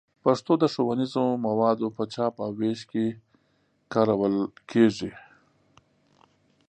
پښتو 0.23 0.53
د 0.59 0.63
ښوونیزو 0.73 1.23
موادو 1.45 1.87
په 1.97 2.03
چاپ 2.13 2.33
او 2.45 2.51
ویش 2.59 2.81
کې 2.91 3.05
کارول 3.93 4.35
کېږي. 4.71 5.11